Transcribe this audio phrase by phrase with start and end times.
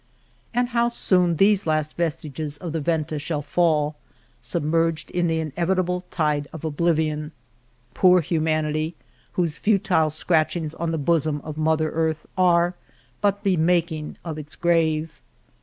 [0.51, 3.97] And how soon these last vestiges of the Venta shall fall,
[4.41, 7.33] submerged in the inevitable tide of oblivion!
[7.93, 8.95] Poor humanity,
[9.33, 12.73] whose futile scratchings on the bosom of Mother Earth are
[13.21, 15.21] but the mak ing of its grave.